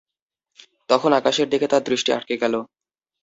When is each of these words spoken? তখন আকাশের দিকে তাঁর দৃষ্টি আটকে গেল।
তখন 0.89 1.11
আকাশের 1.13 1.47
দিকে 1.49 1.67
তাঁর 1.71 1.83
দৃষ্টি 1.89 2.09
আটকে 2.13 2.35
গেল। 2.43 2.53